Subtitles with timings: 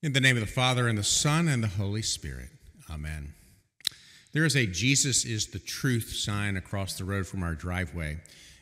[0.00, 2.50] In the name of the Father, and the Son, and the Holy Spirit.
[2.88, 3.34] Amen.
[4.32, 8.18] There is a Jesus is the truth sign across the road from our driveway.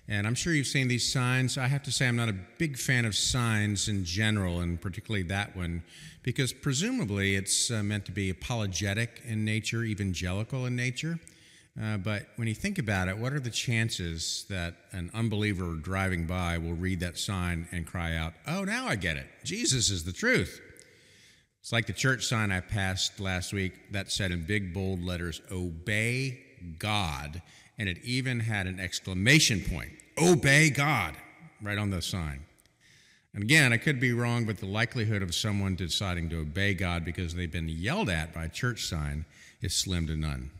[0.08, 1.58] And I'm sure you've seen these signs.
[1.58, 5.24] I have to say, I'm not a big fan of signs in general, and particularly
[5.24, 5.82] that one,
[6.22, 11.18] because presumably it's uh, meant to be apologetic in nature, evangelical in nature.
[11.78, 16.26] Uh, but when you think about it, what are the chances that an unbeliever driving
[16.26, 19.26] by will read that sign and cry out, Oh, now I get it.
[19.44, 20.62] Jesus is the truth.
[21.66, 25.42] It's like the church sign I passed last week that said in big bold letters,
[25.50, 26.38] Obey
[26.78, 27.42] God.
[27.76, 31.16] And it even had an exclamation point, Obey God,
[31.60, 32.44] right on the sign.
[33.34, 37.04] And again, I could be wrong, but the likelihood of someone deciding to obey God
[37.04, 39.24] because they've been yelled at by a church sign
[39.60, 40.52] is slim to none.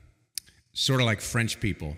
[0.72, 1.96] Sort of like French people,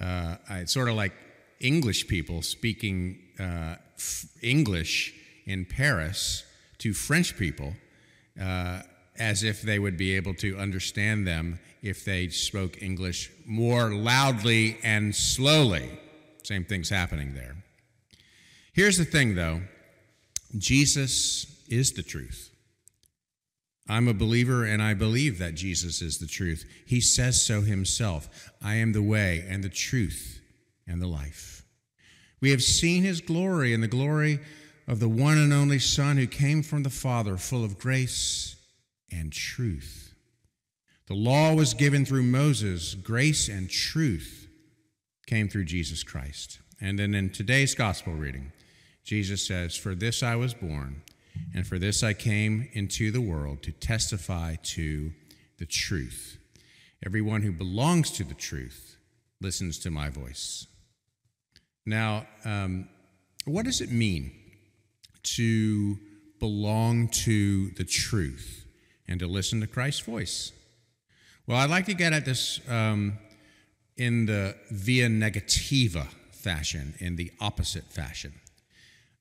[0.00, 0.36] uh,
[0.66, 1.14] sort of like
[1.58, 3.74] English people speaking uh,
[4.42, 5.12] English
[5.44, 6.44] in Paris
[6.78, 7.74] to French people
[8.40, 8.82] uh,
[9.18, 14.78] as if they would be able to understand them if they spoke English more loudly
[14.82, 15.88] and slowly.
[16.42, 17.56] Same thing's happening there.
[18.72, 19.62] Here's the thing, though
[20.56, 22.50] Jesus is the truth.
[23.88, 26.64] I'm a believer and I believe that Jesus is the truth.
[26.86, 30.40] He says so himself I am the way and the truth
[30.86, 31.64] and the life.
[32.40, 34.40] We have seen his glory and the glory
[34.86, 38.56] of the one and only Son who came from the Father, full of grace
[39.10, 40.14] and truth.
[41.06, 44.48] The law was given through Moses, grace and truth
[45.26, 46.60] came through Jesus Christ.
[46.80, 48.52] And then in today's gospel reading,
[49.04, 51.02] Jesus says, For this I was born,
[51.54, 55.12] and for this I came into the world to testify to
[55.58, 56.38] the truth.
[57.04, 58.96] Everyone who belongs to the truth
[59.40, 60.66] listens to my voice.
[61.84, 62.88] Now, um,
[63.44, 64.32] what does it mean
[65.24, 65.98] to
[66.38, 68.66] belong to the truth
[69.08, 70.52] and to listen to Christ's voice?
[71.46, 73.18] Well, I'd like to get at this um,
[73.96, 78.32] in the via negativa fashion, in the opposite fashion.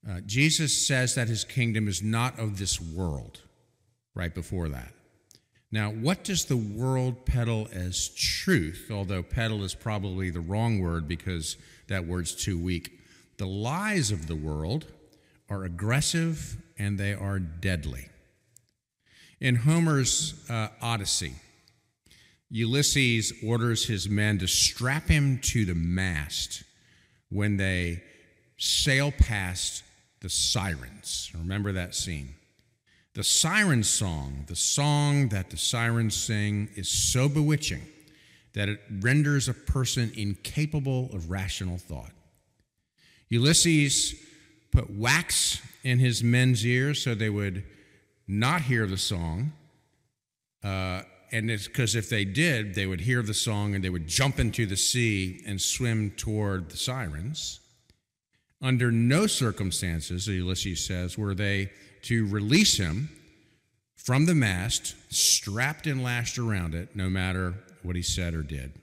[0.09, 3.41] Uh, Jesus says that his kingdom is not of this world,
[4.15, 4.93] right before that.
[5.71, 8.89] Now, what does the world peddle as truth?
[8.91, 11.57] Although peddle is probably the wrong word because
[11.87, 12.99] that word's too weak.
[13.37, 14.85] The lies of the world
[15.49, 18.07] are aggressive and they are deadly.
[19.39, 21.33] In Homer's uh, Odyssey,
[22.49, 26.63] Ulysses orders his men to strap him to the mast
[27.29, 28.03] when they
[28.57, 29.83] sail past
[30.21, 31.31] the sirens.
[31.35, 32.35] Remember that scene.
[33.15, 37.81] The siren song, the song that the sirens sing, is so bewitching
[38.53, 42.11] that it renders a person incapable of rational thought.
[43.29, 44.15] Ulysses
[44.73, 47.63] put wax in his men's ears so they would
[48.27, 49.53] not hear the song.
[50.63, 54.07] Uh, and it's because if they did, they would hear the song and they would
[54.07, 57.59] jump into the sea and swim toward the sirens.
[58.61, 61.71] Under no circumstances, Ulysses says, were they
[62.03, 63.09] to release him
[63.95, 68.73] from the mast, strapped and lashed around it, no matter what he said or did.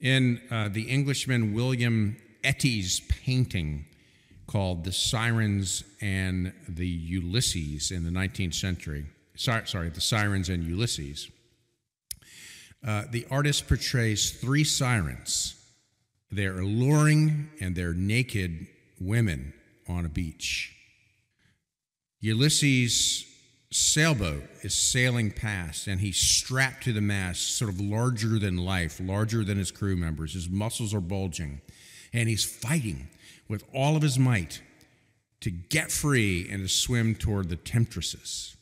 [0.00, 3.86] In uh, the Englishman William Etty's painting,
[4.46, 9.06] called The Sirens and the Ulysses in the 19th century.
[9.36, 11.30] Sorry, sorry The Sirens and Ulysses.
[12.86, 15.54] Uh, the artist portrays three sirens.
[16.30, 18.66] They're alluring and they're naked
[19.00, 19.52] women
[19.88, 20.72] on a beach.
[22.20, 23.24] Ulysses'
[23.72, 29.00] sailboat is sailing past and he's strapped to the mast, sort of larger than life,
[29.02, 30.34] larger than his crew members.
[30.34, 31.60] His muscles are bulging
[32.12, 33.08] and he's fighting
[33.48, 34.60] with all of his might
[35.40, 38.56] to get free and to swim toward the temptresses.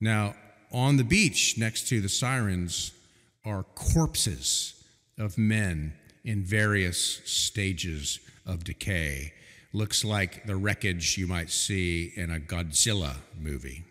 [0.00, 0.34] Now,
[0.72, 2.92] on the beach next to the sirens
[3.44, 4.84] are corpses
[5.18, 9.32] of men in various stages of decay.
[9.72, 13.84] Looks like the wreckage you might see in a Godzilla movie.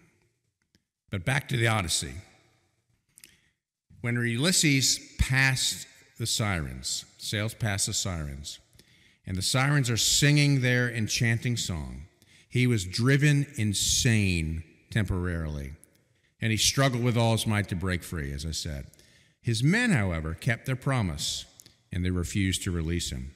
[1.09, 2.13] But back to the Odyssey.
[4.01, 5.88] When Ulysses passed
[6.18, 8.59] the sirens, sails past the sirens,
[9.25, 12.04] and the sirens are singing their enchanting song.
[12.48, 15.74] He was driven insane temporarily,
[16.39, 18.88] and he struggled with all his might to break free, as I said.
[19.42, 21.45] His men, however, kept their promise,
[21.92, 23.31] and they refused to release him.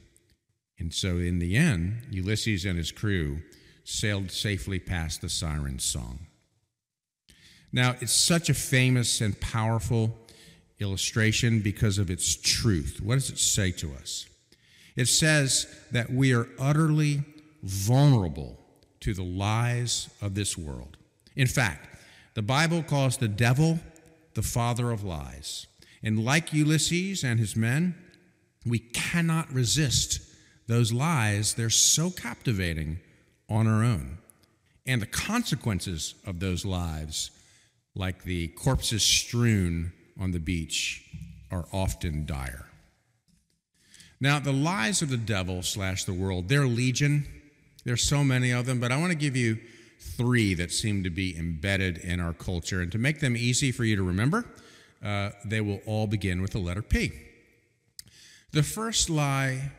[0.79, 3.41] And so, in the end, Ulysses and his crew
[3.83, 6.27] sailed safely past the siren's song.
[7.71, 10.17] Now, it's such a famous and powerful
[10.79, 12.99] illustration because of its truth.
[13.03, 14.28] What does it say to us?
[14.95, 17.23] It says that we are utterly
[17.63, 18.57] vulnerable
[19.01, 20.97] to the lies of this world.
[21.35, 21.87] In fact,
[22.39, 23.79] The Bible calls the devil
[24.33, 25.67] the father of lies.
[26.01, 27.95] And like Ulysses and his men,
[28.65, 30.21] we cannot resist
[30.67, 31.55] those lies.
[31.55, 32.99] They're so captivating
[33.49, 34.19] on our own.
[34.85, 37.31] And the consequences of those lives,
[37.93, 41.03] like the corpses strewn on the beach,
[41.51, 42.68] are often dire.
[44.21, 47.25] Now, the lies of the devil slash the world, they're legion.
[47.85, 49.59] There's so many of them, but I want to give you
[49.99, 52.81] three that seem to be embedded in our culture.
[52.81, 54.45] And to make them easy for you to remember,
[55.03, 57.11] uh, they will all begin with the letter P.
[58.51, 59.71] The first lie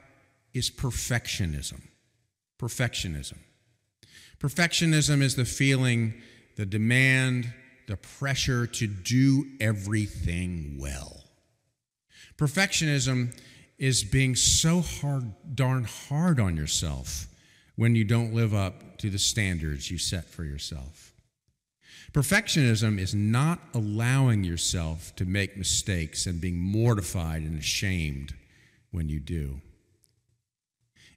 [0.54, 1.82] is perfectionism.
[2.58, 3.38] Perfectionism.
[4.38, 6.14] Perfectionism is the feeling,
[6.56, 7.52] the demand,
[7.86, 11.24] the pressure to do everything well.
[12.38, 13.36] Perfectionism
[13.80, 17.26] is being so hard, darn hard on yourself
[17.76, 21.14] when you don't live up to the standards you set for yourself.
[22.12, 28.34] Perfectionism is not allowing yourself to make mistakes and being mortified and ashamed
[28.90, 29.62] when you do.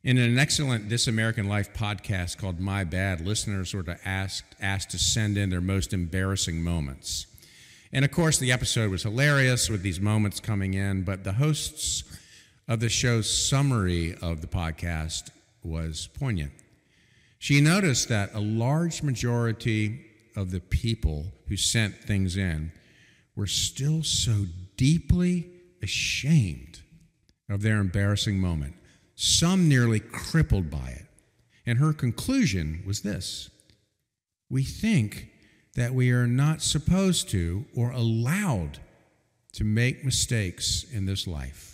[0.01, 4.99] In an excellent This American Life podcast called My Bad, listeners were asked, asked to
[4.99, 7.27] send in their most embarrassing moments.
[7.91, 12.03] And of course, the episode was hilarious with these moments coming in, but the hosts
[12.67, 15.29] of the show's summary of the podcast
[15.63, 16.51] was poignant.
[17.39, 20.05] She noticed that a large majority
[20.35, 22.71] of the people who sent things in
[23.35, 24.45] were still so
[24.77, 25.49] deeply
[25.81, 26.81] ashamed
[27.49, 28.75] of their embarrassing moment,
[29.15, 31.05] some nearly crippled by it.
[31.65, 33.49] And her conclusion was this
[34.49, 35.29] We think
[35.75, 38.79] that we are not supposed to or allowed
[39.53, 41.72] to make mistakes in this life.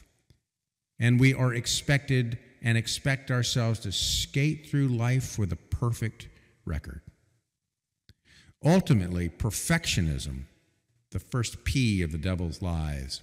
[0.99, 6.27] And we are expected and expect ourselves to skate through life with a perfect
[6.65, 7.01] record.
[8.63, 10.43] Ultimately, perfectionism,
[11.11, 13.21] the first P of the devil's lies,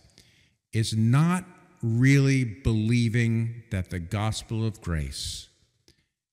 [0.72, 1.44] is not
[1.82, 5.48] really believing that the gospel of grace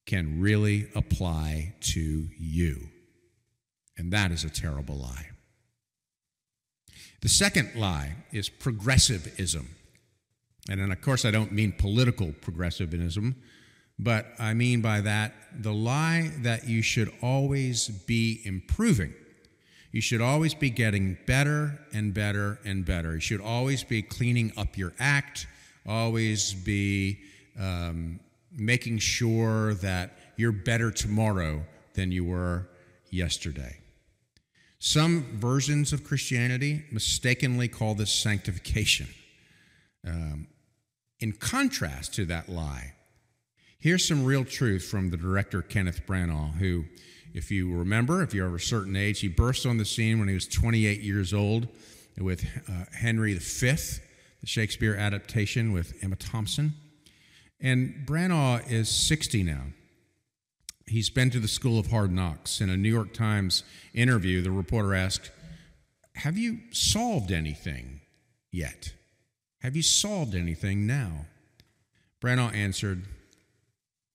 [0.05, 2.89] can really apply to you.
[3.97, 5.29] And that is a terrible lie.
[7.21, 9.69] The second lie is progressivism.
[10.69, 13.35] And then, of course, I don't mean political progressivism,
[13.99, 19.13] but I mean by that the lie that you should always be improving.
[19.91, 23.13] You should always be getting better and better and better.
[23.13, 25.45] You should always be cleaning up your act,
[25.85, 27.19] always be
[27.59, 28.19] um,
[28.51, 31.63] making sure that you're better tomorrow
[31.93, 32.67] than you were
[33.11, 33.77] yesterday.
[34.79, 39.07] Some versions of Christianity mistakenly call this sanctification.
[40.05, 40.47] Um,
[41.23, 42.91] in contrast to that lie,
[43.79, 46.83] here's some real truth from the director Kenneth Branagh, who,
[47.33, 50.27] if you remember, if you're of a certain age, he burst on the scene when
[50.27, 51.69] he was 28 years old
[52.17, 56.73] with uh, Henry V, the Shakespeare adaptation with Emma Thompson.
[57.61, 59.67] And Branagh is 60 now.
[60.87, 62.59] He's been to the School of Hard Knocks.
[62.59, 65.31] In a New York Times interview, the reporter asked,
[66.15, 68.01] Have you solved anything
[68.51, 68.91] yet?
[69.63, 71.25] Have you solved anything now?
[72.21, 73.05] Branagh answered,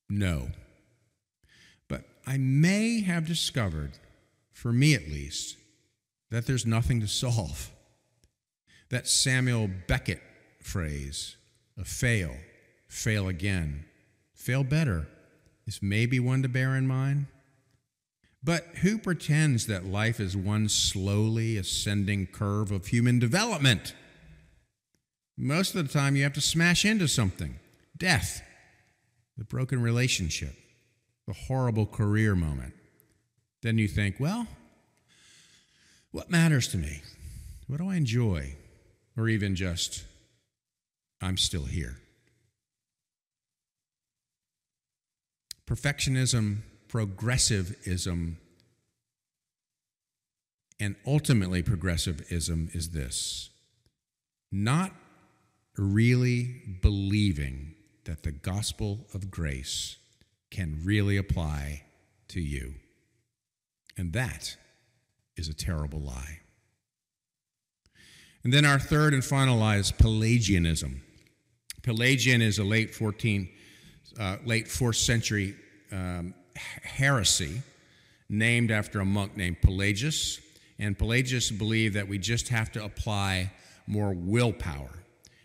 [0.09, 0.49] No.
[1.89, 3.93] But I may have discovered,
[4.53, 5.57] for me at least,
[6.31, 7.71] that there's nothing to solve.
[8.90, 10.21] That Samuel Beckett
[10.62, 11.37] phrase,
[11.78, 12.37] a fail,
[12.87, 13.87] fail again,
[14.35, 15.09] fail better,
[15.67, 17.26] is maybe one to bear in mind.
[18.45, 23.95] But who pretends that life is one slowly ascending curve of human development?
[25.40, 27.61] Most of the time, you have to smash into something
[27.97, 28.42] death,
[29.37, 30.54] the broken relationship,
[31.28, 32.75] the horrible career moment.
[33.62, 34.49] Then you think, well,
[36.11, 37.02] what matters to me?
[37.68, 38.57] What do I enjoy?
[39.16, 40.04] Or even just,
[41.21, 41.99] I'm still here.
[45.68, 48.38] Perfectionism, progressivism,
[50.80, 53.50] and ultimately progressivism is this
[54.50, 54.92] not
[55.78, 59.97] really believing that the gospel of grace
[60.50, 61.85] can really apply
[62.28, 62.75] to you.
[63.97, 64.56] And that
[65.37, 66.40] is a terrible lie.
[68.44, 71.02] And then our third and final lie is Pelagianism.
[71.82, 73.49] Pelagian is a late 14th,
[74.18, 75.54] uh, late 4th century
[75.92, 76.35] um,
[76.82, 77.62] heresy
[78.28, 80.40] named after a monk named Pelagius.
[80.78, 83.52] And Pelagius believed that we just have to apply
[83.87, 84.90] more willpower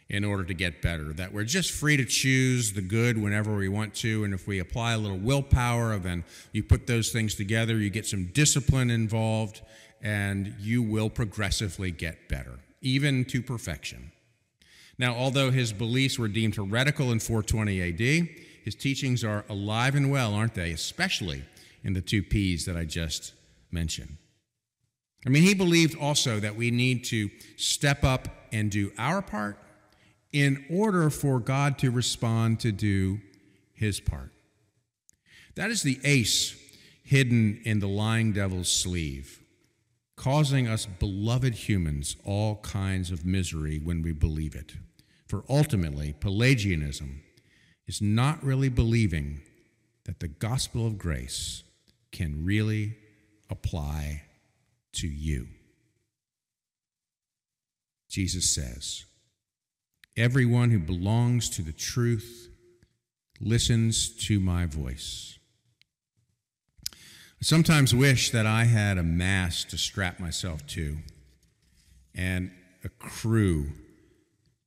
[0.10, 3.70] in order to get better, that we're just free to choose the good whenever we
[3.70, 4.24] want to.
[4.24, 8.06] And if we apply a little willpower, then you put those things together, you get
[8.06, 9.62] some discipline involved,
[10.02, 14.12] and you will progressively get better, even to perfection.
[14.98, 18.28] Now, although his beliefs were deemed heretical in 420 AD,
[18.64, 20.72] his teachings are alive and well, aren't they?
[20.72, 21.44] Especially
[21.84, 23.34] in the two P's that I just
[23.72, 24.18] mentioned.
[25.26, 29.58] I mean, he believed also that we need to step up and do our part
[30.34, 33.22] in order for God to respond to do
[33.74, 34.32] his part.
[35.56, 36.60] That is the ace
[37.04, 39.40] hidden in the lying devil's sleeve,
[40.16, 44.74] causing us beloved humans all kinds of misery when we believe it.
[45.28, 47.22] For ultimately, Pelagianism
[47.88, 49.42] is not really believing
[50.06, 51.64] that the gospel of grace
[52.12, 52.98] can really
[53.50, 54.24] apply
[54.94, 55.48] to you.
[58.10, 59.06] Jesus says,
[60.16, 62.50] Everyone who belongs to the truth
[63.42, 65.40] listens to my voice.
[66.94, 70.98] I sometimes wish that I had a mast to strap myself to
[72.14, 72.52] and
[72.84, 73.72] a crew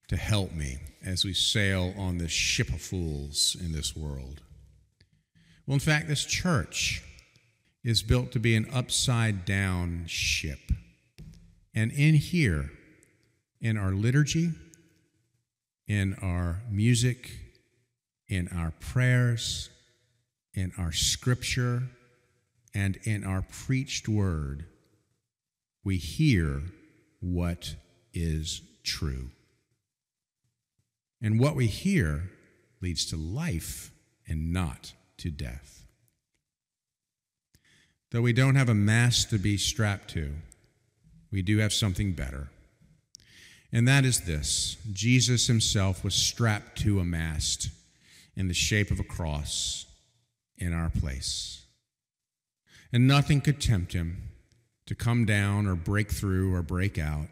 [0.09, 4.43] to help me as we sail on this ship of fools in this world.
[5.67, 7.03] Well, in fact, this church
[7.85, 10.59] is built to be an upside down ship.
[11.73, 12.71] And in here,
[13.61, 14.53] in our liturgy,
[15.87, 17.33] in our music,
[18.29, 19.71] in our prayers,
[20.55, 21.83] in our scripture,
[22.75, 24.67] and in our preached word,
[25.85, 26.63] we hear
[27.21, 27.75] what
[28.13, 29.31] is true.
[31.23, 32.31] And what we hear
[32.81, 33.91] leads to life
[34.29, 35.87] and not to death.
[38.11, 40.35] Though we don't have a mast to be strapped to,
[41.31, 42.49] we do have something better.
[43.73, 47.69] And that is this Jesus himself was strapped to a mast
[48.37, 49.87] in the shape of a cross
[50.59, 51.65] in our place.
[52.93, 54.23] And nothing could tempt him
[54.87, 57.27] to come down or break through or break out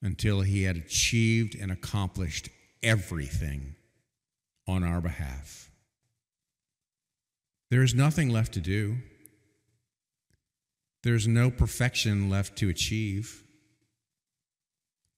[0.00, 2.48] until he had achieved and accomplished
[2.82, 3.74] everything
[4.66, 5.70] on our behalf.
[7.70, 8.98] There is nothing left to do.
[11.02, 13.42] There's no perfection left to achieve.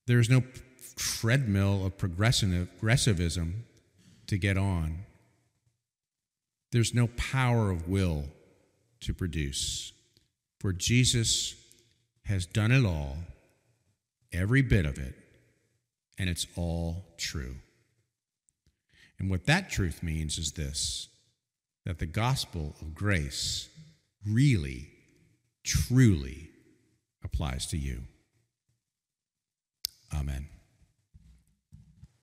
[0.07, 0.43] There's no
[0.97, 3.65] treadmill of progressivism
[4.27, 5.05] to get on.
[6.73, 8.25] There's no power of will
[9.01, 9.93] to produce.
[10.61, 11.55] For Jesus
[12.25, 13.19] has done it all,
[14.33, 15.15] every bit of it,
[16.19, 17.57] and it's all true.
[19.19, 21.09] And what that truth means is this
[21.85, 23.69] that the gospel of grace
[24.27, 24.89] really
[25.63, 26.49] truly
[27.23, 28.03] applies to you.
[30.15, 30.54] Amen.